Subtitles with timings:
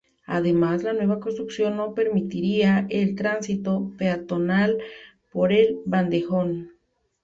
[0.25, 4.79] Además, la nueva construcción no permitiría el tránsito peatonal
[5.31, 6.71] por el bandejón.